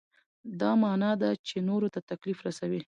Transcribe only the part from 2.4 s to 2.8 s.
رسوئ.